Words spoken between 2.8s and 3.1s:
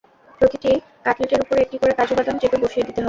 দিতে হবে।